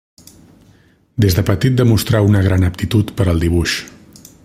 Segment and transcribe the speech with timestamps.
[1.25, 3.79] Des de petit demostrà una gran aptitud per al dibuix.